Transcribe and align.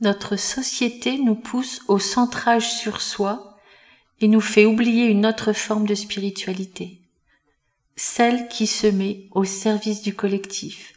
notre 0.00 0.36
société 0.36 1.18
nous 1.18 1.34
pousse 1.34 1.82
au 1.88 1.98
centrage 1.98 2.70
sur 2.72 3.00
soi 3.00 3.56
et 4.20 4.28
nous 4.28 4.40
fait 4.40 4.64
oublier 4.64 5.06
une 5.06 5.26
autre 5.26 5.52
forme 5.52 5.86
de 5.86 5.94
spiritualité, 5.94 7.00
celle 7.96 8.48
qui 8.48 8.66
se 8.66 8.86
met 8.86 9.26
au 9.32 9.44
service 9.44 10.02
du 10.02 10.14
collectif, 10.14 10.94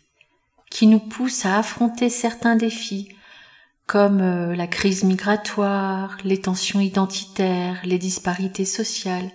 qui 0.70 0.88
nous 0.88 1.00
pousse 1.00 1.46
à 1.46 1.58
affronter 1.58 2.10
certains 2.10 2.56
défis, 2.56 3.10
comme 3.88 4.22
euh, 4.22 4.56
la 4.56 4.68
crise 4.68 5.04
migratoire, 5.04 6.18
les 6.24 6.40
tensions 6.40 6.80
identitaires, 6.80 7.82
les 7.84 7.98
disparités 7.98 8.66
sociales, 8.66 9.32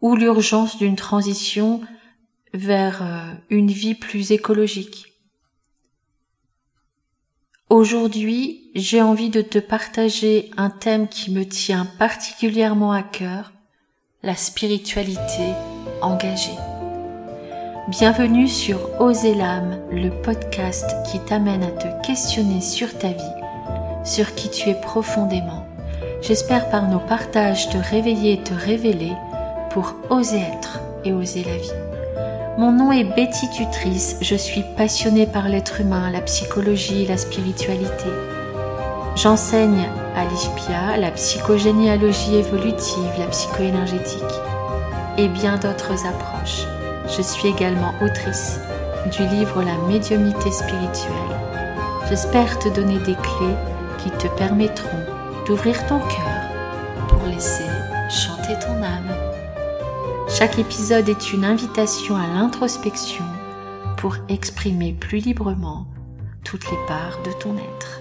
ou 0.00 0.16
l'urgence 0.16 0.78
d'une 0.78 0.96
transition 0.96 1.82
vers 2.54 3.02
euh, 3.02 3.32
une 3.50 3.70
vie 3.70 3.94
plus 3.94 4.32
écologique. 4.32 5.09
Aujourd'hui, 7.70 8.68
j'ai 8.74 9.00
envie 9.00 9.30
de 9.30 9.42
te 9.42 9.60
partager 9.60 10.50
un 10.56 10.70
thème 10.70 11.06
qui 11.06 11.30
me 11.30 11.44
tient 11.44 11.86
particulièrement 12.00 12.90
à 12.90 13.04
cœur, 13.04 13.52
la 14.24 14.34
spiritualité 14.34 15.44
engagée. 16.02 16.58
Bienvenue 17.86 18.48
sur 18.48 19.00
Oser 19.00 19.36
l'âme, 19.36 19.78
le 19.92 20.10
podcast 20.20 20.96
qui 21.12 21.20
t'amène 21.20 21.62
à 21.62 21.70
te 21.70 22.04
questionner 22.04 22.60
sur 22.60 22.98
ta 22.98 23.12
vie, 23.12 23.36
sur 24.04 24.34
qui 24.34 24.50
tu 24.50 24.68
es 24.68 24.80
profondément. 24.80 25.64
J'espère 26.22 26.70
par 26.70 26.88
nos 26.88 26.98
partages 26.98 27.68
te 27.68 27.78
réveiller 27.78 28.32
et 28.32 28.42
te 28.42 28.52
révéler 28.52 29.12
pour 29.70 29.94
oser 30.10 30.40
être 30.40 30.80
et 31.04 31.12
oser 31.12 31.44
la 31.44 31.56
vie. 31.56 31.89
Mon 32.58 32.72
nom 32.72 32.90
est 32.92 33.04
Betty 33.04 33.48
Tutrice, 33.50 34.16
je 34.20 34.34
suis 34.34 34.62
passionnée 34.76 35.26
par 35.26 35.48
l'être 35.48 35.80
humain, 35.80 36.10
la 36.10 36.20
psychologie 36.20 37.04
et 37.04 37.06
la 37.06 37.16
spiritualité. 37.16 38.10
J'enseigne 39.14 39.88
à 40.16 40.24
l'IFPIA 40.24 40.96
la 40.98 41.10
psychogénéalogie 41.12 42.36
évolutive, 42.36 43.12
la 43.18 43.28
psychoénergétique 43.28 44.22
et 45.16 45.28
bien 45.28 45.56
d'autres 45.56 46.06
approches. 46.06 46.66
Je 47.16 47.22
suis 47.22 47.48
également 47.48 47.94
autrice 48.02 48.58
du 49.12 49.26
livre 49.28 49.62
La 49.62 49.78
médiumnité 49.88 50.50
spirituelle. 50.50 51.40
J'espère 52.08 52.58
te 52.58 52.68
donner 52.68 52.98
des 52.98 53.14
clés 53.14 53.56
qui 53.98 54.10
te 54.10 54.26
permettront 54.36 55.04
d'ouvrir 55.46 55.86
ton 55.86 55.98
cœur 56.00 57.08
pour 57.08 57.26
laisser 57.26 57.64
chanter 58.08 58.54
ton 58.60 58.82
âme. 58.82 59.19
Chaque 60.40 60.58
épisode 60.58 61.06
est 61.10 61.34
une 61.34 61.44
invitation 61.44 62.16
à 62.16 62.26
l'introspection 62.26 63.26
pour 63.98 64.16
exprimer 64.30 64.94
plus 64.94 65.18
librement 65.18 65.86
toutes 66.44 66.64
les 66.70 66.78
parts 66.88 67.22
de 67.24 67.32
ton 67.32 67.58
être. 67.58 68.00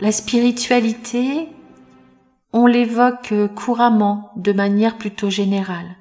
La 0.00 0.10
spiritualité, 0.10 1.50
on 2.54 2.64
l'évoque 2.64 3.34
couramment 3.56 4.32
de 4.36 4.52
manière 4.52 4.96
plutôt 4.96 5.28
générale, 5.28 5.96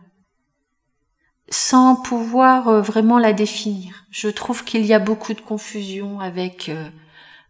sans 1.50 1.98
pouvoir 1.98 2.70
euh, 2.70 2.82
vraiment 2.82 3.20
la 3.20 3.34
définir. 3.34 4.06
Je 4.12 4.30
trouve 4.30 4.64
qu'il 4.64 4.86
y 4.86 4.94
a 4.94 5.00
beaucoup 5.00 5.34
de 5.34 5.42
confusion 5.42 6.22
avec 6.22 6.70
euh, 6.70 6.90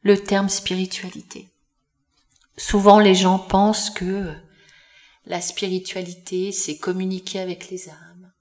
le 0.02 0.18
terme 0.18 0.50
spiritualité. 0.50 1.48
Souvent 2.58 2.98
les 2.98 3.14
gens 3.14 3.38
pensent 3.38 3.92
que 3.92 4.34
la 5.28 5.42
spiritualité, 5.42 6.52
c'est 6.52 6.78
communiquer 6.78 7.39
avec 7.39 7.70
les 7.70 7.89
âmes, 7.89 8.31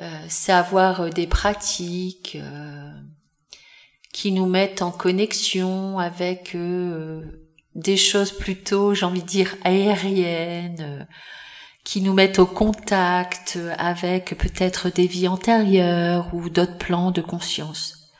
euh, 0.00 0.24
c'est 0.28 0.52
avoir 0.52 1.02
euh, 1.02 1.10
des 1.10 1.26
pratiques 1.26 2.38
euh, 2.40 2.90
qui 4.12 4.32
nous 4.32 4.46
mettent 4.46 4.82
en 4.82 4.90
connexion 4.90 5.98
avec 5.98 6.56
des 7.76 7.96
choses 7.96 8.32
plutôt, 8.32 8.92
j'ai 8.92 9.06
envie 9.06 9.22
de 9.22 9.26
dire, 9.26 9.54
aériennes, 9.62 11.06
qui 11.84 12.00
nous 12.00 12.12
mettent 12.12 12.40
au 12.40 12.46
contact 12.46 13.56
avec 13.78 14.36
peut-être 14.36 14.90
des 14.90 15.06
vies 15.06 15.28
antérieures 15.28 16.34
ou 16.34 16.50
d'autres 16.50 16.76
plans 16.76 17.12
de 17.12 17.20
conscience. 17.20 18.10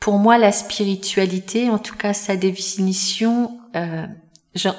Pour 0.00 0.18
moi, 0.18 0.36
la 0.36 0.52
spiritualité, 0.52 1.70
en 1.70 1.78
tout 1.78 1.96
cas 1.96 2.12
sa 2.12 2.36
définition, 2.36 3.58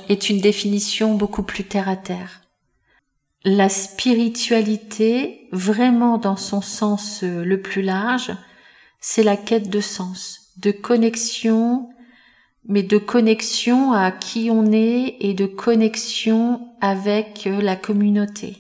est 0.10 0.30
une 0.30 0.42
définition 0.42 1.16
beaucoup 1.16 1.44
plus 1.44 1.64
terre 1.64 1.90
à 1.90 1.96
terre. 1.96 2.42
La 3.44 3.70
spiritualité, 3.70 5.48
vraiment 5.52 6.18
dans 6.18 6.36
son 6.36 6.62
sens 6.62 7.24
euh, 7.24 7.46
le 7.46 7.62
plus 7.62 7.82
large, 7.82 8.34
c'est 9.00 9.24
la 9.24 9.38
quête 9.38 9.70
de 9.70 9.80
sens, 9.80 10.52
de 10.58 10.72
connexion, 10.72 11.90
mais 12.66 12.84
de 12.84 12.98
connexion 12.98 13.94
à 13.94 14.12
qui 14.12 14.50
on 14.52 14.72
est 14.72 15.16
et 15.22 15.34
de 15.34 15.46
connexion 15.46 16.68
avec 16.82 17.48
euh, 17.48 17.62
la 17.62 17.76
communauté. 17.76 18.58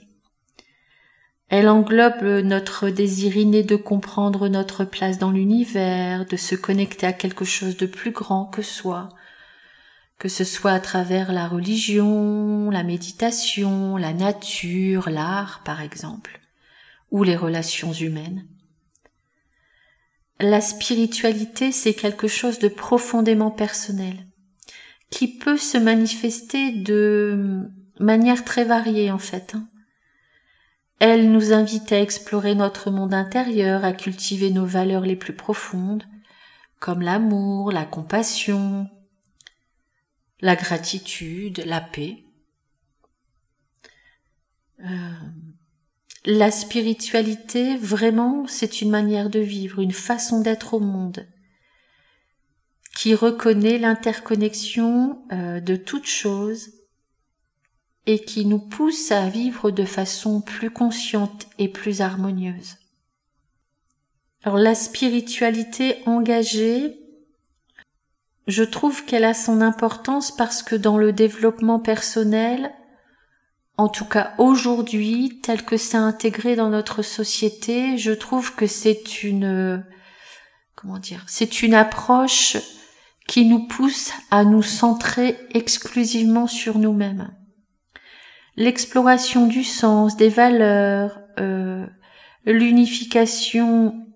Elle 1.49 1.69
englobe 1.69 2.23
notre 2.43 2.89
désir 2.89 3.37
inné 3.37 3.63
de 3.63 3.77
comprendre 3.77 4.47
notre 4.49 4.83
place 4.83 5.17
dans 5.17 5.31
l'univers, 5.31 6.25
de 6.25 6.35
se 6.35 6.55
connecter 6.55 7.07
à 7.07 7.13
quelque 7.13 7.45
chose 7.45 7.77
de 7.77 7.85
plus 7.85 8.11
grand 8.11 8.45
que 8.45 8.61
soi, 8.61 9.09
que 10.19 10.29
ce 10.29 10.43
soit 10.43 10.71
à 10.71 10.79
travers 10.79 11.31
la 11.31 11.47
religion, 11.47 12.69
la 12.69 12.83
méditation, 12.83 13.97
la 13.97 14.13
nature, 14.13 15.09
l'art 15.09 15.61
par 15.63 15.81
exemple, 15.81 16.39
ou 17.11 17.23
les 17.23 17.35
relations 17.35 17.93
humaines. 17.93 18.47
La 20.39 20.61
spiritualité, 20.61 21.71
c'est 21.71 21.93
quelque 21.93 22.27
chose 22.27 22.59
de 22.59 22.67
profondément 22.67 23.51
personnel, 23.51 24.27
qui 25.09 25.27
peut 25.37 25.57
se 25.57 25.77
manifester 25.77 26.71
de 26.71 27.69
manière 27.99 28.43
très 28.43 28.63
variée 28.63 29.11
en 29.11 29.17
fait. 29.17 29.53
Hein. 29.55 29.67
Elle 30.99 31.31
nous 31.31 31.53
invite 31.53 31.91
à 31.91 32.01
explorer 32.01 32.55
notre 32.55 32.89
monde 32.89 33.13
intérieur, 33.13 33.85
à 33.85 33.93
cultiver 33.93 34.49
nos 34.49 34.65
valeurs 34.65 35.05
les 35.05 35.15
plus 35.15 35.35
profondes, 35.35 36.03
comme 36.79 37.01
l'amour, 37.01 37.71
la 37.71 37.85
compassion, 37.85 38.87
la 40.39 40.55
gratitude, 40.55 41.63
la 41.65 41.81
paix. 41.81 42.23
Euh, 44.79 45.11
la 46.25 46.51
spiritualité, 46.51 47.77
vraiment, 47.77 48.45
c'est 48.47 48.81
une 48.81 48.89
manière 48.89 49.29
de 49.29 49.39
vivre, 49.39 49.79
une 49.79 49.91
façon 49.91 50.41
d'être 50.41 50.73
au 50.73 50.79
monde 50.79 51.25
qui 52.97 53.13
reconnaît 53.13 53.77
l'interconnexion 53.77 55.21
euh, 55.31 55.59
de 55.59 55.75
toutes 55.75 56.07
choses 56.07 56.71
et 58.07 58.17
qui 58.17 58.43
nous 58.43 58.57
pousse 58.57 59.11
à 59.11 59.29
vivre 59.29 59.69
de 59.69 59.85
façon 59.85 60.41
plus 60.41 60.71
consciente 60.71 61.47
et 61.59 61.67
plus 61.67 62.01
harmonieuse. 62.01 62.77
Alors 64.41 64.57
la 64.57 64.73
spiritualité 64.73 65.97
engagée, 66.07 66.99
je 68.47 68.63
trouve 68.63 69.03
qu'elle 69.05 69.25
a 69.25 69.33
son 69.33 69.61
importance 69.61 70.35
parce 70.35 70.63
que 70.63 70.75
dans 70.75 70.97
le 70.97 71.11
développement 71.11 71.79
personnel, 71.79 72.73
en 73.77 73.89
tout 73.89 74.05
cas 74.05 74.33
aujourd'hui, 74.37 75.39
tel 75.43 75.63
que 75.63 75.77
c'est 75.77 75.97
intégré 75.97 76.55
dans 76.55 76.69
notre 76.69 77.01
société, 77.01 77.97
je 77.97 78.11
trouve 78.11 78.55
que 78.55 78.65
c'est 78.65 79.23
une, 79.23 79.85
comment 80.75 80.97
dire, 80.97 81.23
c'est 81.27 81.61
une 81.61 81.73
approche 81.73 82.57
qui 83.27 83.45
nous 83.45 83.67
pousse 83.67 84.13
à 84.31 84.45
nous 84.45 84.63
centrer 84.63 85.37
exclusivement 85.53 86.47
sur 86.47 86.79
nous-mêmes. 86.79 87.29
L'exploration 88.55 89.45
du 89.45 89.63
sens, 89.63 90.15
des 90.15 90.29
valeurs, 90.29 91.19
euh, 91.39 91.85
l'unification 92.45 94.06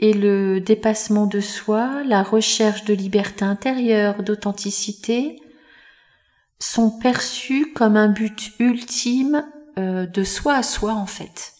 et 0.00 0.14
le 0.14 0.60
dépassement 0.60 1.26
de 1.26 1.40
soi, 1.40 2.02
la 2.04 2.22
recherche 2.22 2.84
de 2.86 2.94
liberté 2.94 3.44
intérieure, 3.44 4.22
d'authenticité, 4.22 5.38
sont 6.58 6.98
perçus 6.98 7.72
comme 7.74 7.96
un 7.96 8.08
but 8.08 8.52
ultime 8.58 9.46
euh, 9.78 10.06
de 10.06 10.24
soi 10.24 10.54
à 10.54 10.62
soi 10.62 10.94
en 10.94 11.06
fait. 11.06 11.52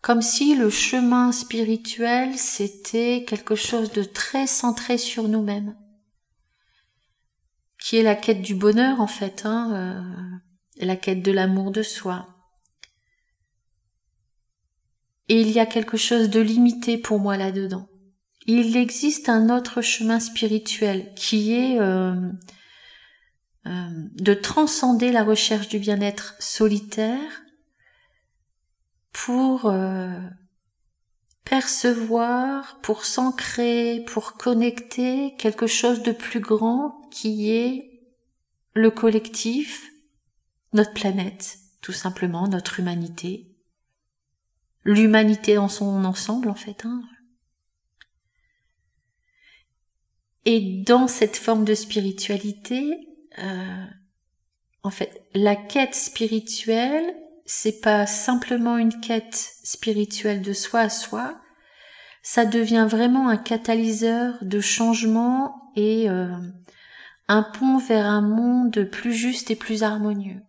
Comme 0.00 0.20
si 0.20 0.56
le 0.56 0.70
chemin 0.70 1.30
spirituel 1.30 2.36
c'était 2.36 3.24
quelque 3.26 3.54
chose 3.54 3.92
de 3.92 4.02
très 4.02 4.48
centré 4.48 4.98
sur 4.98 5.28
nous-mêmes, 5.28 5.76
qui 7.80 7.96
est 7.96 8.02
la 8.02 8.16
quête 8.16 8.42
du 8.42 8.56
bonheur 8.56 9.00
en 9.00 9.06
fait, 9.06 9.42
hein, 9.44 9.72
euh, 9.72 10.84
la 10.84 10.96
quête 10.96 11.22
de 11.22 11.30
l'amour 11.30 11.70
de 11.70 11.82
soi, 11.82 12.37
et 15.28 15.40
il 15.40 15.50
y 15.50 15.58
a 15.58 15.66
quelque 15.66 15.96
chose 15.96 16.30
de 16.30 16.40
limité 16.40 16.98
pour 16.98 17.18
moi 17.18 17.36
là-dedans. 17.36 17.88
Il 18.46 18.76
existe 18.76 19.28
un 19.28 19.54
autre 19.54 19.82
chemin 19.82 20.20
spirituel 20.20 21.12
qui 21.14 21.52
est 21.52 21.78
euh, 21.78 22.14
euh, 23.66 23.88
de 24.14 24.34
transcender 24.34 25.12
la 25.12 25.24
recherche 25.24 25.68
du 25.68 25.78
bien-être 25.78 26.34
solitaire 26.38 27.42
pour 29.12 29.66
euh, 29.66 30.18
percevoir, 31.44 32.78
pour 32.80 33.04
s'ancrer, 33.04 34.04
pour 34.06 34.34
connecter 34.34 35.34
quelque 35.36 35.66
chose 35.66 36.02
de 36.02 36.12
plus 36.12 36.40
grand 36.40 37.02
qui 37.10 37.50
est 37.50 38.00
le 38.74 38.90
collectif, 38.90 39.90
notre 40.72 40.94
planète, 40.94 41.58
tout 41.82 41.92
simplement, 41.92 42.48
notre 42.48 42.80
humanité, 42.80 43.47
l'humanité 44.88 45.54
dans 45.54 45.68
son 45.68 46.04
ensemble 46.04 46.48
en 46.48 46.54
fait. 46.54 46.84
Hein. 46.86 47.02
Et 50.46 50.82
dans 50.86 51.08
cette 51.08 51.36
forme 51.36 51.66
de 51.66 51.74
spiritualité, 51.74 52.96
euh, 53.38 53.84
en 54.82 54.90
fait, 54.90 55.22
la 55.34 55.56
quête 55.56 55.94
spirituelle, 55.94 57.14
c'est 57.44 57.82
pas 57.82 58.06
simplement 58.06 58.78
une 58.78 58.98
quête 59.00 59.52
spirituelle 59.62 60.40
de 60.40 60.54
soi 60.54 60.80
à 60.80 60.88
soi, 60.88 61.38
ça 62.22 62.46
devient 62.46 62.86
vraiment 62.88 63.28
un 63.28 63.36
catalyseur 63.36 64.42
de 64.42 64.60
changement 64.60 65.54
et 65.76 66.08
euh, 66.08 66.34
un 67.28 67.42
pont 67.42 67.76
vers 67.76 68.06
un 68.06 68.22
monde 68.22 68.88
plus 68.90 69.12
juste 69.12 69.50
et 69.50 69.56
plus 69.56 69.82
harmonieux. 69.82 70.40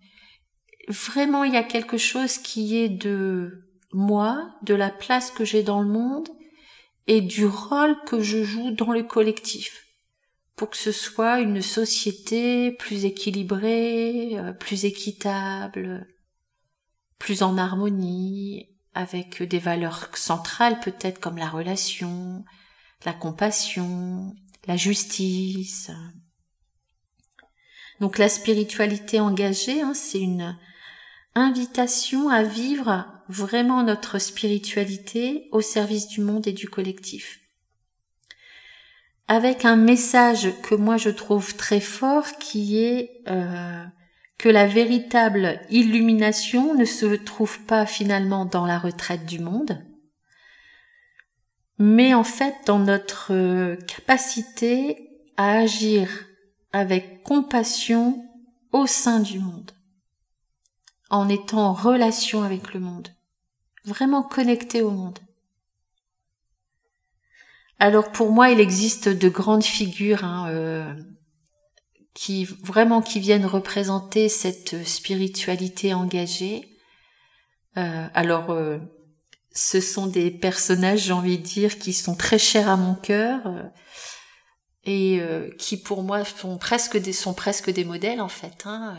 Vraiment, 0.87 1.43
il 1.43 1.53
y 1.53 1.57
a 1.57 1.63
quelque 1.63 1.97
chose 1.97 2.37
qui 2.37 2.77
est 2.77 2.89
de 2.89 3.68
moi, 3.91 4.53
de 4.63 4.73
la 4.73 4.89
place 4.89 5.31
que 5.31 5.45
j'ai 5.45 5.63
dans 5.63 5.81
le 5.81 5.87
monde 5.87 6.29
et 7.07 7.21
du 7.21 7.45
rôle 7.45 7.97
que 8.05 8.21
je 8.21 8.43
joue 8.43 8.71
dans 8.71 8.91
le 8.91 9.03
collectif 9.03 9.85
pour 10.59 10.69
que 10.71 10.77
ce 10.77 10.91
soit 10.91 11.39
une 11.39 11.61
société 11.61 12.73
plus 12.73 13.05
équilibrée, 13.05 14.37
euh, 14.37 14.51
plus 14.51 14.83
équitable, 14.83 16.05
plus 17.17 17.43
en 17.43 17.57
harmonie, 17.57 18.67
avec 18.93 19.41
des 19.41 19.57
valeurs 19.57 20.09
centrales 20.17 20.81
peut-être 20.81 21.21
comme 21.21 21.37
la 21.37 21.47
relation, 21.47 22.43
la 23.05 23.13
compassion, 23.13 24.35
la 24.67 24.75
justice. 24.75 25.91
Donc 28.01 28.17
la 28.17 28.27
spiritualité 28.27 29.21
engagée, 29.21 29.79
hein, 29.81 29.93
c'est 29.93 30.19
une 30.19 30.57
invitation 31.39 32.29
à 32.29 32.43
vivre 32.43 33.05
vraiment 33.29 33.83
notre 33.83 34.19
spiritualité 34.19 35.47
au 35.51 35.61
service 35.61 36.07
du 36.07 36.21
monde 36.21 36.47
et 36.47 36.51
du 36.51 36.67
collectif. 36.67 37.39
Avec 39.27 39.63
un 39.63 39.75
message 39.75 40.49
que 40.63 40.73
moi 40.73 40.97
je 40.97 41.09
trouve 41.09 41.55
très 41.55 41.79
fort 41.79 42.25
qui 42.39 42.79
est 42.79 43.21
euh, 43.27 43.83
que 44.39 44.49
la 44.49 44.65
véritable 44.65 45.59
illumination 45.69 46.73
ne 46.73 46.85
se 46.85 47.05
trouve 47.05 47.59
pas 47.65 47.85
finalement 47.85 48.45
dans 48.45 48.65
la 48.65 48.79
retraite 48.79 49.25
du 49.25 49.39
monde, 49.39 49.85
mais 51.77 52.13
en 52.13 52.23
fait 52.23 52.55
dans 52.65 52.79
notre 52.79 53.33
euh, 53.33 53.75
capacité 53.75 55.09
à 55.37 55.59
agir 55.59 56.09
avec 56.73 57.21
compassion 57.23 58.25
au 58.71 58.87
sein 58.87 59.19
du 59.19 59.39
monde, 59.39 59.71
en 61.09 61.27
étant 61.29 61.69
en 61.69 61.73
relation 61.73 62.43
avec 62.43 62.73
le 62.73 62.79
monde, 62.79 63.09
vraiment 63.85 64.23
connecté 64.23 64.81
au 64.81 64.91
monde. 64.91 65.19
Alors 67.79 68.11
pour 68.11 68.31
moi, 68.31 68.49
il 68.49 68.59
existe 68.59 69.07
de 69.07 69.29
grandes 69.29 69.63
figures 69.63 70.25
hein, 70.25 70.49
euh, 70.49 70.93
qui 72.13 72.43
vraiment 72.43 73.01
qui 73.01 73.19
viennent 73.21 73.45
représenter 73.45 74.27
cette 74.27 74.85
spiritualité 74.85 75.93
engagée. 75.93 76.67
Euh, 77.77 78.07
alors, 78.13 78.51
euh, 78.51 78.77
ce 79.53 79.79
sont 79.79 80.07
des 80.07 80.29
personnages, 80.29 81.03
j'ai 81.03 81.13
envie 81.13 81.37
de 81.37 81.43
dire, 81.43 81.79
qui 81.79 81.93
sont 81.93 82.15
très 82.15 82.37
chers 82.37 82.69
à 82.69 82.75
mon 82.75 82.95
cœur 82.95 83.41
et 84.85 85.21
qui, 85.57 85.77
pour 85.77 86.03
moi, 86.03 86.23
sont 86.23 86.57
presque 86.57 86.97
des 86.97 87.13
sont 87.13 87.33
presque 87.33 87.69
des 87.69 87.83
modèles 87.83 88.21
en 88.21 88.29
fait, 88.29 88.63
hein, 88.65 88.95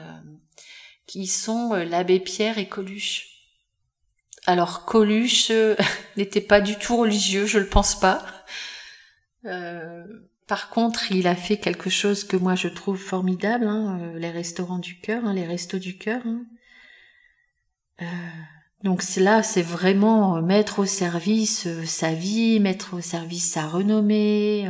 qui 1.11 1.27
sont 1.27 1.75
l'abbé 1.75 2.21
Pierre 2.21 2.59
et 2.59 2.69
Coluche. 2.69 3.27
Alors 4.47 4.85
Coluche 4.85 5.51
n'était 6.17 6.41
pas 6.41 6.61
du 6.61 6.77
tout 6.77 6.97
religieux, 6.97 7.47
je 7.47 7.59
le 7.59 7.69
pense 7.69 7.99
pas. 7.99 8.25
Par 10.51 10.69
contre, 10.69 11.13
il 11.13 11.29
a 11.29 11.37
fait 11.37 11.59
quelque 11.59 11.91
chose 11.91 12.25
que 12.25 12.37
moi 12.37 12.57
je 12.57 12.67
trouve 12.67 12.99
formidable, 12.99 13.69
hein, 13.69 14.01
euh, 14.01 14.19
les 14.19 14.33
restaurants 14.33 14.81
du 14.81 14.99
cœur, 14.99 15.25
hein, 15.25 15.33
les 15.33 15.47
restos 15.47 15.79
du 15.79 15.97
cœur. 15.97 16.21
Hein. 16.27 16.43
Euh, 18.03 18.07
donc 18.83 19.05
là, 19.15 19.45
c'est 19.45 19.63
vraiment 19.63 20.43
mettre 20.43 20.81
au 20.81 20.87
service 20.87 21.69
euh, 21.69 21.85
sa 21.85 22.15
vie, 22.15 22.59
mettre 22.59 22.95
au 22.95 23.01
service 23.01 23.49
sa 23.49 23.69
renommée, 23.69 24.69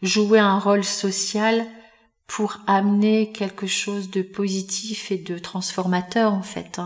jouer 0.00 0.38
un 0.38 0.60
rôle 0.60 0.84
social 0.84 1.66
pour 2.26 2.58
amener 2.66 3.32
quelque 3.32 3.66
chose 3.66 4.10
de 4.10 4.22
positif 4.22 5.10
et 5.10 5.18
de 5.18 5.38
transformateur 5.38 6.32
en 6.32 6.42
fait. 6.42 6.80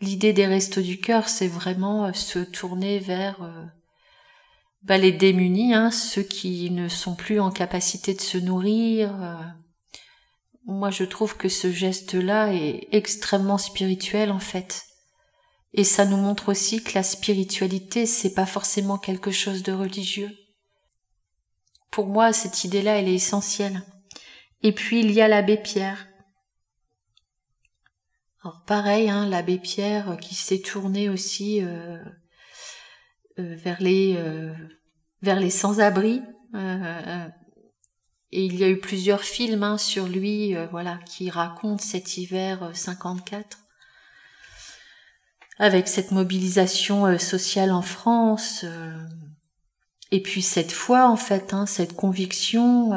L'idée 0.00 0.32
des 0.32 0.46
restos 0.46 0.80
du 0.80 0.98
cœur, 0.98 1.28
c'est 1.28 1.48
vraiment 1.48 2.12
se 2.12 2.38
tourner 2.38 2.98
vers 2.98 3.42
bah, 4.82 4.96
les 4.96 5.12
démunis, 5.12 5.74
hein, 5.74 5.90
ceux 5.90 6.22
qui 6.22 6.70
ne 6.70 6.88
sont 6.88 7.14
plus 7.14 7.38
en 7.38 7.50
capacité 7.50 8.14
de 8.14 8.20
se 8.20 8.38
nourrir. 8.38 9.14
Euh, 9.22 9.34
moi, 10.64 10.90
je 10.90 11.04
trouve 11.04 11.36
que 11.36 11.48
ce 11.48 11.70
geste-là 11.70 12.54
est 12.54 12.88
extrêmement 12.92 13.58
spirituel 13.58 14.30
en 14.30 14.38
fait. 14.38 14.86
Et 15.72 15.84
ça 15.84 16.04
nous 16.04 16.16
montre 16.16 16.48
aussi 16.48 16.82
que 16.82 16.94
la 16.94 17.02
spiritualité, 17.02 18.06
c'est 18.06 18.34
pas 18.34 18.46
forcément 18.46 18.98
quelque 18.98 19.30
chose 19.30 19.62
de 19.62 19.72
religieux. 19.72 20.34
Pour 21.90 22.06
moi, 22.06 22.32
cette 22.32 22.64
idée-là, 22.64 22.96
elle 22.98 23.08
est 23.08 23.14
essentielle. 23.14 23.82
Et 24.62 24.72
puis, 24.72 25.00
il 25.00 25.10
y 25.10 25.20
a 25.20 25.28
l'abbé 25.28 25.56
Pierre. 25.56 26.06
Alors 28.42 28.62
pareil, 28.64 29.10
hein, 29.10 29.26
l'abbé 29.26 29.58
Pierre 29.58 30.16
qui 30.18 30.34
s'est 30.34 30.60
tourné 30.60 31.10
aussi 31.10 31.62
euh, 31.62 31.98
euh, 33.38 33.54
vers 33.56 33.80
les 33.80 34.14
euh, 34.16 34.52
vers 35.22 35.38
les 35.38 35.50
sans-abri. 35.50 36.22
Euh, 36.54 37.28
et 38.32 38.44
il 38.44 38.56
y 38.56 38.64
a 38.64 38.68
eu 38.68 38.78
plusieurs 38.78 39.22
films 39.22 39.62
hein, 39.62 39.76
sur 39.76 40.06
lui, 40.06 40.54
voilà, 40.70 40.98
qui 41.04 41.30
racontent 41.30 41.82
cet 41.82 42.16
hiver 42.16 42.70
54 42.72 43.58
avec 45.58 45.88
cette 45.88 46.12
mobilisation 46.12 47.18
sociale 47.18 47.72
en 47.72 47.82
France. 47.82 48.64
et 50.12 50.22
puis 50.22 50.42
cette 50.42 50.70
foi, 50.70 51.10
en 51.10 51.16
fait, 51.16 51.52
hein, 51.52 51.66
cette 51.66 51.94
conviction 51.94 52.92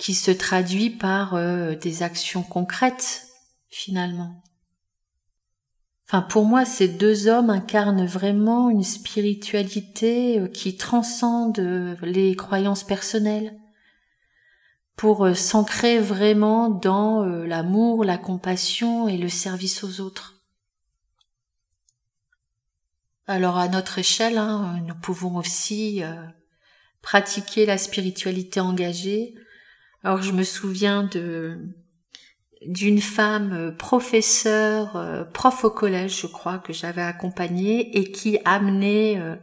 qui 0.00 0.14
se 0.14 0.30
traduit 0.30 0.90
par 0.90 1.38
des 1.76 2.02
actions 2.02 2.42
concrètes, 2.42 3.26
finalement. 3.68 4.42
Enfin, 6.10 6.22
pour 6.22 6.44
moi, 6.44 6.64
ces 6.64 6.88
deux 6.88 7.28
hommes 7.28 7.50
incarnent 7.50 8.04
vraiment 8.04 8.68
une 8.68 8.82
spiritualité 8.82 10.40
euh, 10.40 10.48
qui 10.48 10.76
transcende 10.76 11.60
euh, 11.60 11.94
les 12.02 12.34
croyances 12.34 12.82
personnelles 12.82 13.56
pour 14.96 15.24
euh, 15.24 15.34
s'ancrer 15.34 16.00
vraiment 16.00 16.68
dans 16.68 17.22
l'amour, 17.22 18.04
la 18.04 18.18
compassion 18.18 19.06
et 19.06 19.18
le 19.18 19.28
service 19.28 19.84
aux 19.84 20.00
autres. 20.00 20.42
Alors 23.28 23.56
à 23.56 23.68
notre 23.68 24.00
échelle, 24.00 24.38
hein, 24.38 24.82
nous 24.88 24.96
pouvons 24.96 25.36
aussi 25.36 26.02
pratiquer 27.02 27.66
la 27.66 27.78
spiritualité 27.78 28.58
engagée. 28.58 29.36
Alors 30.02 30.22
je 30.22 30.32
me 30.32 30.44
souviens 30.44 31.04
de 31.04 31.58
d'une 32.62 33.00
femme 33.00 33.52
euh, 33.54 33.72
professeure, 33.72 34.96
euh, 34.96 35.24
prof 35.24 35.64
au 35.64 35.70
collège, 35.70 36.20
je 36.20 36.26
crois, 36.26 36.58
que 36.58 36.74
j'avais 36.74 37.02
accompagnée 37.02 37.96
et 37.96 38.12
qui 38.12 38.38
amenait 38.44 39.18
euh, 39.18 39.36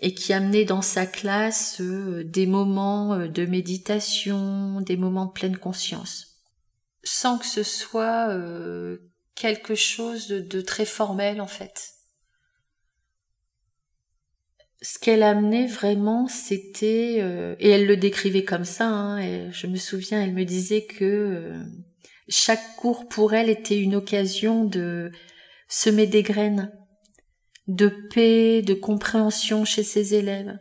et 0.00 0.14
qui 0.14 0.32
amenait 0.32 0.64
dans 0.64 0.82
sa 0.82 1.06
classe 1.06 1.80
des 1.80 2.46
moments 2.46 3.26
de 3.26 3.46
méditation, 3.46 4.80
des 4.80 4.96
moments 4.96 5.26
de 5.26 5.32
pleine 5.32 5.56
conscience, 5.56 6.38
sans 7.02 7.38
que 7.38 7.46
ce 7.46 7.62
soit 7.62 8.28
quelque 9.34 9.74
chose 9.74 10.28
de 10.28 10.60
très 10.60 10.84
formel 10.84 11.40
en 11.40 11.46
fait 11.46 11.95
ce 14.82 14.98
qu'elle 14.98 15.22
amenait 15.22 15.66
vraiment, 15.66 16.28
c'était 16.28 17.18
euh, 17.20 17.56
et 17.58 17.70
elle 17.70 17.86
le 17.86 17.96
décrivait 17.96 18.44
comme 18.44 18.64
ça. 18.64 18.88
Hein, 18.88 19.18
et 19.18 19.52
je 19.52 19.66
me 19.66 19.76
souviens, 19.76 20.22
elle 20.22 20.34
me 20.34 20.44
disait 20.44 20.84
que 20.84 21.04
euh, 21.04 21.62
chaque 22.28 22.76
cours 22.76 23.08
pour 23.08 23.34
elle 23.34 23.48
était 23.48 23.78
une 23.78 23.96
occasion 23.96 24.64
de 24.64 25.10
semer 25.68 26.06
des 26.06 26.22
graines 26.22 26.70
de 27.66 27.88
paix, 27.88 28.62
de 28.62 28.74
compréhension 28.74 29.64
chez 29.64 29.82
ses 29.82 30.14
élèves. 30.14 30.58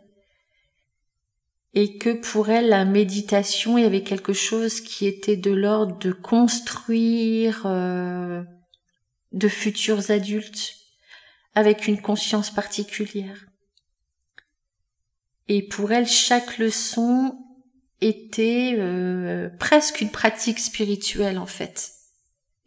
Et 1.74 1.98
que 1.98 2.14
pour 2.14 2.50
elle, 2.50 2.70
la 2.70 2.86
méditation, 2.86 3.78
il 3.78 3.84
y 3.84 3.86
avait 3.86 4.04
quelque 4.04 4.34
chose 4.34 4.80
qui 4.80 5.06
était 5.06 5.36
de 5.36 5.52
l'ordre 5.52 6.00
de 6.00 6.12
construire 6.14 7.64
euh, 7.66 8.42
de 9.34 9.48
futurs 9.50 10.10
adultes, 10.10 10.74
avec 11.54 11.88
une 11.88 12.02
conscience 12.02 12.50
particulière. 12.50 13.46
Et 15.48 15.62
pour 15.68 15.92
elle, 15.92 16.08
chaque 16.08 16.58
leçon 16.58 17.38
était 18.02 18.76
euh, 18.78 19.50
presque 19.60 20.02
une 20.02 20.10
pratique 20.10 20.60
spirituelle 20.60 21.38
en 21.38 21.46
fait. 21.46 21.92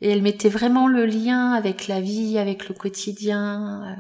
Et 0.00 0.10
elle 0.10 0.22
mettait 0.22 0.48
vraiment 0.48 0.86
le 0.86 1.06
lien 1.06 1.52
avec 1.52 1.88
la 1.88 2.00
vie, 2.00 2.38
avec 2.38 2.68
le 2.68 2.74
quotidien. 2.74 3.96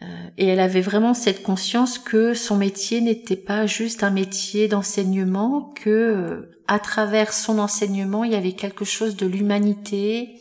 Euh, 0.00 0.04
euh, 0.04 0.30
et 0.38 0.46
elle 0.46 0.60
avait 0.60 0.80
vraiment 0.80 1.12
cette 1.12 1.42
conscience 1.42 1.98
que 1.98 2.32
son 2.32 2.56
métier 2.56 3.00
n'était 3.00 3.36
pas 3.36 3.66
juste 3.66 4.02
un 4.02 4.10
métier 4.10 4.68
d'enseignement, 4.68 5.72
que 5.74 6.50
à 6.68 6.78
travers 6.78 7.32
son 7.32 7.58
enseignement, 7.58 8.24
il 8.24 8.32
y 8.32 8.36
avait 8.36 8.52
quelque 8.52 8.84
chose 8.84 9.16
de 9.16 9.26
l'humanité 9.26 10.40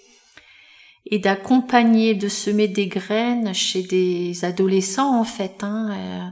et 1.10 1.20
d'accompagner, 1.20 2.16
de 2.16 2.28
semer 2.28 2.68
des 2.68 2.88
graines 2.88 3.54
chez 3.54 3.84
des 3.84 4.46
adolescents 4.46 5.20
en 5.20 5.24
fait, 5.24 5.64
hein, 5.64 5.90
euh, 5.92 6.30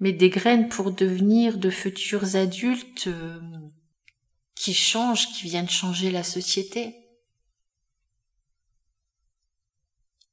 mais 0.00 0.12
des 0.12 0.30
graines 0.30 0.68
pour 0.68 0.92
devenir 0.92 1.58
de 1.58 1.70
futurs 1.70 2.36
adultes 2.36 3.08
qui 4.54 4.74
changent, 4.74 5.28
qui 5.32 5.44
viennent 5.44 5.68
changer 5.68 6.10
la 6.10 6.22
société. 6.22 6.96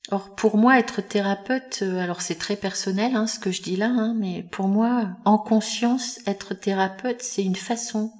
Or, 0.09 0.35
pour 0.35 0.57
moi, 0.57 0.79
être 0.79 1.01
thérapeute, 1.01 1.79
euh, 1.83 1.99
alors 1.99 2.21
c'est 2.21 2.35
très 2.35 2.55
personnel 2.55 3.15
hein, 3.15 3.27
ce 3.27 3.39
que 3.39 3.51
je 3.51 3.61
dis 3.61 3.75
là, 3.75 3.87
hein, 3.87 4.13
mais 4.17 4.43
pour 4.43 4.67
moi, 4.67 5.09
en 5.25 5.37
conscience, 5.37 6.19
être 6.25 6.53
thérapeute, 6.53 7.21
c'est 7.21 7.43
une 7.43 7.55
façon 7.55 8.11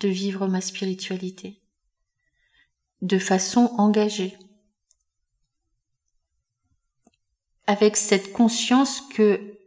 de 0.00 0.08
vivre 0.08 0.46
ma 0.46 0.60
spiritualité, 0.60 1.62
de 3.02 3.18
façon 3.18 3.72
engagée, 3.76 4.38
avec 7.66 7.96
cette 7.96 8.32
conscience 8.32 9.00
que 9.00 9.58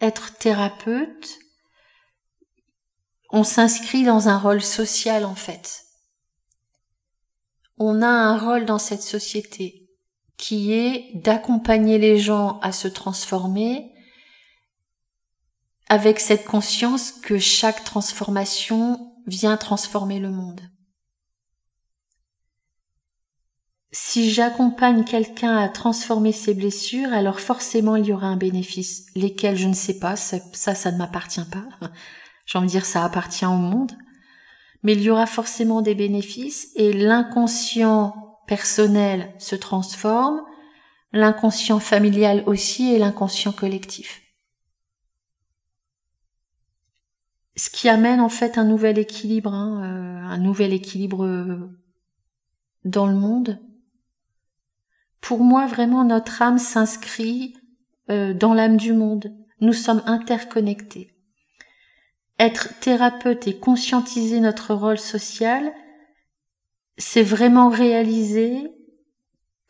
être 0.00 0.36
thérapeute, 0.36 1.38
on 3.30 3.44
s'inscrit 3.44 4.04
dans 4.04 4.28
un 4.28 4.38
rôle 4.38 4.62
social 4.62 5.24
en 5.24 5.34
fait. 5.34 5.84
On 7.78 8.02
a 8.02 8.06
un 8.06 8.38
rôle 8.38 8.64
dans 8.64 8.78
cette 8.78 9.02
société 9.02 9.88
qui 10.36 10.72
est 10.72 11.10
d'accompagner 11.14 11.98
les 11.98 12.18
gens 12.18 12.58
à 12.60 12.72
se 12.72 12.88
transformer 12.88 13.92
avec 15.88 16.20
cette 16.20 16.44
conscience 16.44 17.12
que 17.12 17.38
chaque 17.38 17.84
transformation 17.84 19.12
vient 19.26 19.56
transformer 19.56 20.18
le 20.18 20.30
monde. 20.30 20.60
Si 23.96 24.28
j'accompagne 24.28 25.04
quelqu'un 25.04 25.56
à 25.56 25.68
transformer 25.68 26.32
ses 26.32 26.52
blessures, 26.52 27.12
alors 27.12 27.38
forcément 27.38 27.94
il 27.94 28.06
y 28.06 28.12
aura 28.12 28.26
un 28.26 28.36
bénéfice, 28.36 29.06
lesquels 29.14 29.56
je 29.56 29.68
ne 29.68 29.72
sais 29.72 30.00
pas, 30.00 30.16
ça, 30.16 30.40
ça, 30.52 30.90
ne 30.90 30.98
m'appartient 30.98 31.44
pas. 31.44 31.64
J'ai 32.44 32.58
envie 32.58 32.66
de 32.66 32.72
dire 32.72 32.86
ça 32.86 33.04
appartient 33.04 33.46
au 33.46 33.50
monde. 33.50 33.92
Mais 34.82 34.94
il 34.94 35.02
y 35.02 35.10
aura 35.10 35.26
forcément 35.26 35.80
des 35.80 35.94
bénéfices 35.94 36.72
et 36.74 36.92
l'inconscient 36.92 38.40
personnel 38.48 39.32
se 39.38 39.54
transforme, 39.54 40.42
l'inconscient 41.12 41.78
familial 41.78 42.42
aussi 42.46 42.92
et 42.92 42.98
l'inconscient 42.98 43.52
collectif. 43.52 44.22
Ce 47.54 47.70
qui 47.70 47.88
amène 47.88 48.20
en 48.20 48.28
fait 48.28 48.58
un 48.58 48.64
nouvel 48.64 48.98
équilibre, 48.98 49.54
hein, 49.54 49.84
euh, 49.84 50.26
un 50.26 50.38
nouvel 50.38 50.72
équilibre 50.72 51.24
euh, 51.24 51.70
dans 52.84 53.06
le 53.06 53.14
monde. 53.14 53.60
Pour 55.24 55.42
moi, 55.42 55.66
vraiment, 55.66 56.04
notre 56.04 56.42
âme 56.42 56.58
s'inscrit 56.58 57.54
euh, 58.10 58.34
dans 58.34 58.52
l'âme 58.52 58.76
du 58.76 58.92
monde. 58.92 59.34
Nous 59.62 59.72
sommes 59.72 60.02
interconnectés. 60.04 61.14
Être 62.38 62.78
thérapeute 62.80 63.46
et 63.46 63.56
conscientiser 63.58 64.38
notre 64.40 64.74
rôle 64.74 64.98
social, 64.98 65.72
c'est 66.98 67.22
vraiment 67.22 67.70
réaliser 67.70 68.70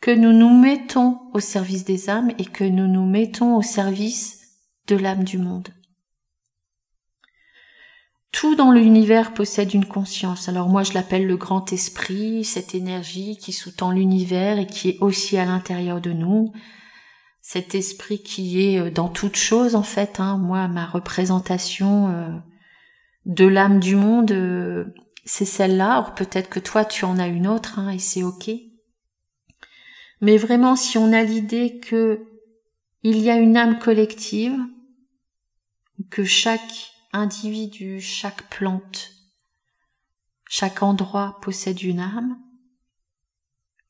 que 0.01 0.11
nous 0.11 0.33
nous 0.33 0.49
mettons 0.49 1.21
au 1.33 1.39
service 1.39 1.85
des 1.85 2.09
âmes 2.09 2.31
et 2.37 2.45
que 2.45 2.65
nous 2.65 2.87
nous 2.87 3.05
mettons 3.05 3.55
au 3.55 3.61
service 3.61 4.41
de 4.87 4.97
l'âme 4.97 5.23
du 5.23 5.37
monde. 5.37 5.69
Tout 8.45 8.53
dans 8.53 8.71
l'univers 8.71 9.33
possède 9.33 9.73
une 9.73 9.87
conscience. 9.87 10.49
Alors 10.49 10.69
moi 10.69 10.83
je 10.83 10.93
l'appelle 10.93 11.25
le 11.25 11.35
grand 11.35 11.73
esprit, 11.73 12.45
cette 12.45 12.75
énergie 12.75 13.37
qui 13.37 13.51
sous-tend 13.51 13.89
l'univers 13.89 14.59
et 14.59 14.67
qui 14.67 14.89
est 14.89 14.97
aussi 15.01 15.39
à 15.39 15.45
l'intérieur 15.45 15.99
de 15.99 16.11
nous. 16.11 16.53
Cet 17.41 17.73
esprit 17.73 18.21
qui 18.21 18.61
est 18.61 18.79
euh, 18.79 18.91
dans 18.91 19.09
toute 19.09 19.35
chose 19.35 19.73
en 19.73 19.81
fait. 19.81 20.19
Hein. 20.19 20.37
Moi 20.37 20.67
ma 20.67 20.85
représentation 20.85 22.09
euh, 22.09 22.29
de 23.25 23.47
l'âme 23.47 23.79
du 23.79 23.95
monde, 23.95 24.31
euh, 24.31 24.93
c'est 25.25 25.43
celle-là. 25.43 25.97
Or 26.01 26.13
peut-être 26.13 26.51
que 26.51 26.59
toi 26.59 26.85
tu 26.85 27.03
en 27.03 27.17
as 27.17 27.25
une 27.25 27.47
autre 27.47 27.79
hein, 27.79 27.89
et 27.89 27.97
c'est 27.97 28.21
ok. 28.21 28.51
Mais 30.21 30.37
vraiment, 30.37 30.75
si 30.75 30.99
on 30.99 31.13
a 31.13 31.23
l'idée 31.23 31.79
que 31.79 32.27
il 33.01 33.17
y 33.17 33.31
a 33.31 33.37
une 33.37 33.57
âme 33.57 33.79
collective, 33.79 34.59
que 36.11 36.23
chaque 36.23 36.94
individu, 37.15 38.01
chaque 38.01 38.43
plante, 38.49 39.11
chaque 40.47 40.83
endroit 40.83 41.39
possède 41.41 41.81
une 41.81 41.99
âme, 41.99 42.37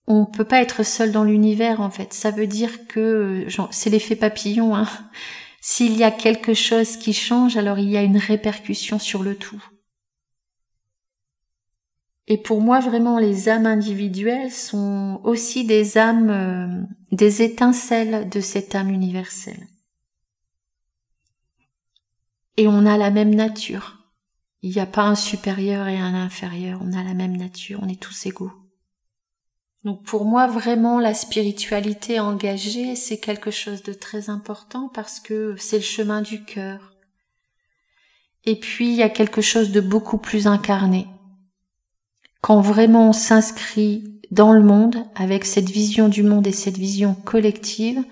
on 0.08 0.26
peut 0.26 0.46
pas 0.46 0.62
être 0.62 0.84
seul 0.84 1.12
dans 1.12 1.24
l'univers 1.24 1.82
en 1.82 1.90
fait. 1.90 2.14
Ça 2.14 2.32
veut 2.32 2.48
dire 2.48 2.88
que 2.88 3.48
c'est 3.72 3.90
l'effet 3.90 4.16
papillon. 4.16 4.76
Hein. 4.76 4.88
S'il 5.62 5.98
y 5.98 6.04
a 6.04 6.12
quelque 6.12 6.54
chose 6.54 6.98
qui 6.98 7.12
change, 7.14 7.58
alors 7.58 7.80
il 7.80 7.90
y 7.90 7.98
a 7.98 8.04
une 8.04 8.18
répercussion 8.18 9.00
sur 9.00 9.24
le 9.24 9.36
tout. 9.36 9.64
Et 12.28 12.38
pour 12.38 12.62
moi, 12.62 12.80
vraiment, 12.80 13.20
les 13.20 13.50
âmes 13.50 13.66
individuelles 13.66 14.52
sont 14.52 15.22
aussi 15.24 15.64
des 15.64 15.98
âmes, 15.98 16.30
euh, 16.30 16.82
des 17.12 17.42
étincelles 17.42 18.30
de 18.30 18.40
cette 18.42 18.76
âme 18.76 18.90
universelle. 18.90 19.68
Et 22.58 22.68
on 22.68 22.86
a 22.86 22.98
la 22.98 23.12
même 23.12 23.34
nature. 23.34 23.98
Il 24.62 24.72
n'y 24.72 24.80
a 24.80 24.86
pas 24.86 25.04
un 25.04 25.16
supérieur 25.16 25.88
et 25.88 25.98
un 25.98 26.14
inférieur. 26.14 26.80
On 26.84 26.94
a 26.94 27.04
la 27.04 27.14
même 27.14 27.38
nature. 27.38 27.80
On 27.84 27.90
est 27.90 28.00
tous 28.00 28.26
égaux. 28.26 28.54
Donc 29.84 30.04
pour 30.04 30.26
moi, 30.26 30.48
vraiment, 30.48 31.00
la 31.00 31.14
spiritualité 31.14 32.20
engagée, 32.20 32.96
c'est 32.96 33.20
quelque 33.20 33.52
chose 33.52 33.84
de 33.84 33.94
très 33.94 34.30
important 34.30 34.90
parce 34.94 35.20
que 35.20 35.56
c'est 35.58 35.78
le 35.78 35.84
chemin 35.84 36.22
du 36.22 36.44
cœur. 36.44 36.94
Et 38.46 38.60
puis, 38.60 38.90
il 38.90 38.96
y 38.96 39.04
a 39.04 39.10
quelque 39.10 39.42
chose 39.42 39.72
de 39.72 39.82
beaucoup 39.82 40.18
plus 40.18 40.48
incarné 40.48 41.08
quand 42.46 42.62
vraiment 42.62 43.10
on 43.10 43.12
s'inscrit 43.12 44.22
dans 44.30 44.54
le 44.54 44.62
monde 44.62 44.98
avec 45.16 45.46
cette 45.46 45.72
vision 45.72 46.10
du 46.10 46.22
monde 46.22 46.46
et 46.46 46.52
cette 46.52 46.78
vision 46.78 47.16
collective, 47.16 48.04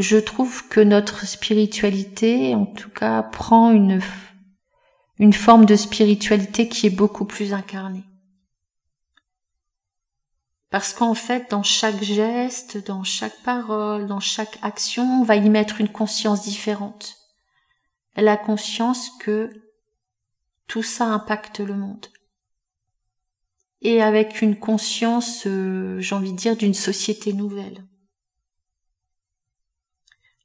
je 0.00 0.16
trouve 0.16 0.66
que 0.68 0.80
notre 0.80 1.26
spiritualité, 1.26 2.54
en 2.54 2.66
tout 2.66 2.90
cas, 2.90 3.22
prend 3.22 3.70
une, 3.70 4.00
une 5.18 5.32
forme 5.32 5.66
de 5.66 5.76
spiritualité 5.76 6.68
qui 6.68 6.86
est 6.86 6.96
beaucoup 6.96 7.24
plus 7.24 7.52
incarnée. 7.52 8.04
Parce 10.70 10.92
qu'en 10.92 11.14
fait, 11.14 11.50
dans 11.50 11.62
chaque 11.62 12.02
geste, 12.02 12.84
dans 12.86 13.02
chaque 13.02 13.42
parole, 13.42 14.06
dans 14.06 14.20
chaque 14.20 14.58
action, 14.62 15.20
on 15.20 15.24
va 15.24 15.36
y 15.36 15.50
mettre 15.50 15.80
une 15.80 15.88
conscience 15.88 16.42
différente. 16.42 17.16
La 18.16 18.36
conscience 18.36 19.10
que 19.18 19.50
tout 20.66 20.82
ça 20.82 21.06
impacte 21.06 21.60
le 21.60 21.74
monde 21.74 22.06
et 23.82 24.02
avec 24.02 24.42
une 24.42 24.56
conscience, 24.56 25.46
euh, 25.46 26.00
j'ai 26.00 26.14
envie 26.14 26.32
de 26.32 26.36
dire, 26.36 26.56
d'une 26.56 26.74
société 26.74 27.32
nouvelle. 27.32 27.84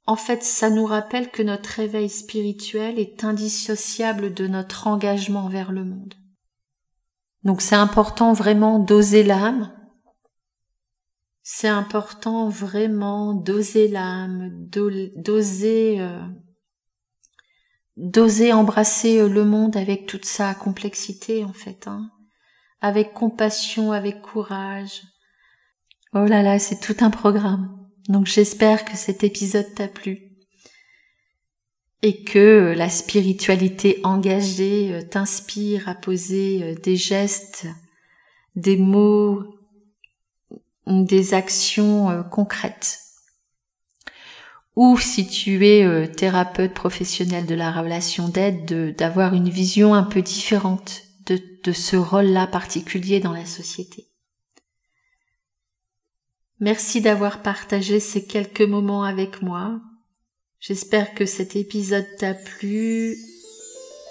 En 0.05 0.15
fait, 0.15 0.43
ça 0.43 0.69
nous 0.69 0.85
rappelle 0.85 1.31
que 1.31 1.41
notre 1.41 1.69
réveil 1.69 2.09
spirituel 2.09 2.99
est 2.99 3.23
indissociable 3.23 4.33
de 4.33 4.47
notre 4.47 4.87
engagement 4.87 5.49
vers 5.49 5.71
le 5.71 5.83
monde. 5.83 6.13
Donc 7.43 7.61
c'est 7.61 7.75
important 7.75 8.33
vraiment 8.33 8.79
d'oser 8.79 9.23
l'âme. 9.23 9.71
C'est 11.41 11.67
important 11.67 12.49
vraiment 12.49 13.33
d'oser 13.33 13.87
l'âme, 13.87 14.49
d'oser 14.51 15.99
euh, 15.99 16.21
d'oser 17.97 18.51
embrasser 18.51 19.19
euh, 19.19 19.29
le 19.29 19.45
monde 19.45 19.77
avec 19.77 20.07
toute 20.07 20.25
sa 20.25 20.55
complexité 20.55 21.45
en 21.45 21.53
fait. 21.53 21.87
Hein 21.87 22.09
avec 22.85 23.13
compassion, 23.13 23.91
avec 23.91 24.21
courage. 24.21 25.01
Oh 26.13 26.25
là 26.25 26.43
là, 26.43 26.59
c'est 26.59 26.79
tout 26.79 27.03
un 27.03 27.09
programme. 27.09 27.84
Donc 28.07 28.27
j'espère 28.27 28.85
que 28.85 28.95
cet 28.95 29.23
épisode 29.23 29.73
t'a 29.73 29.87
plu 29.87 30.35
et 32.01 32.23
que 32.23 32.73
la 32.77 32.89
spiritualité 32.89 33.99
engagée 34.03 34.93
euh, 34.93 35.01
t'inspire 35.01 35.89
à 35.89 35.95
poser 35.95 36.61
euh, 36.61 36.75
des 36.75 36.97
gestes, 36.97 37.65
des 38.55 38.77
mots, 38.77 39.43
des 40.85 41.33
actions 41.33 42.09
euh, 42.09 42.21
concrètes. 42.21 42.99
Ou 44.75 44.99
si 44.99 45.27
tu 45.27 45.65
es 45.65 45.83
euh, 45.83 46.05
thérapeute 46.05 46.73
professionnel 46.73 47.45
de 47.45 47.55
la 47.55 47.71
relation 47.71 48.27
d'aide, 48.27 48.95
d'avoir 48.95 49.33
une 49.33 49.49
vision 49.49 49.93
un 49.93 50.03
peu 50.03 50.21
différente 50.21 51.03
de, 51.25 51.39
de 51.63 51.71
ce 51.71 51.95
rôle-là 51.95 52.45
particulier 52.45 53.19
dans 53.19 53.31
la 53.31 53.45
société. 53.45 54.05
Merci 56.61 57.01
d'avoir 57.01 57.41
partagé 57.41 57.99
ces 57.99 58.25
quelques 58.25 58.61
moments 58.61 59.03
avec 59.03 59.41
moi. 59.41 59.81
J'espère 60.61 61.13
que 61.13 61.25
cet 61.25 61.57
épisode 61.57 62.07
t'a 62.17 62.33
plu. 62.33 63.17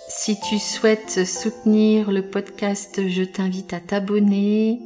Si 0.09 0.39
tu 0.41 0.59
souhaites 0.59 1.25
soutenir 1.25 2.13
le 2.13 2.29
podcast, 2.29 3.09
je 3.09 3.23
t'invite 3.23 3.73
à 3.73 3.81
t'abonner. 3.81 4.79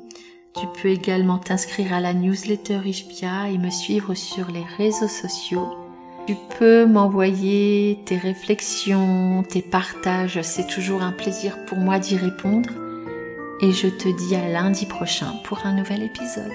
Tu 0.54 0.66
peux 0.80 0.88
également 0.88 1.38
t'inscrire 1.38 1.92
à 1.92 2.00
la 2.00 2.14
newsletter 2.14 2.80
Ishpia 2.84 3.50
et 3.50 3.58
me 3.58 3.70
suivre 3.70 4.14
sur 4.14 4.50
les 4.50 4.64
réseaux 4.76 5.08
sociaux. 5.08 5.68
Tu 6.28 6.36
peux 6.58 6.86
m'envoyer 6.86 7.98
tes 8.06 8.18
réflexions, 8.18 9.42
tes 9.48 9.62
partages, 9.62 10.42
c'est 10.42 10.66
toujours 10.68 11.02
un 11.02 11.12
plaisir 11.12 11.64
pour 11.66 11.78
moi 11.78 11.98
d'y 11.98 12.16
répondre. 12.16 12.70
Et 13.60 13.72
je 13.72 13.88
te 13.88 14.08
dis 14.08 14.36
à 14.36 14.48
lundi 14.48 14.86
prochain 14.86 15.34
pour 15.44 15.66
un 15.66 15.74
nouvel 15.74 16.04
épisode. 16.04 16.52